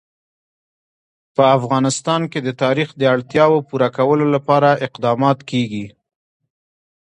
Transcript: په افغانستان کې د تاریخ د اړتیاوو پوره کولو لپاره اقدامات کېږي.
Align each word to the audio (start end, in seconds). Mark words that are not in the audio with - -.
په 1.35 1.43
افغانستان 1.57 2.21
کې 2.31 2.39
د 2.43 2.49
تاریخ 2.63 2.89
د 2.95 3.01
اړتیاوو 3.15 3.65
پوره 3.69 3.89
کولو 3.97 4.25
لپاره 4.35 4.69
اقدامات 4.87 5.39
کېږي. 5.49 5.85